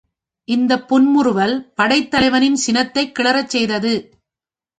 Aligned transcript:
இந்தப் 0.47 0.87
புன்முறுவல் 0.87 1.53
படைத்தலைவனின் 1.75 2.57
சினத்தைக் 2.65 3.13
கிளறச் 3.19 3.49
செய்தது. 3.49 3.93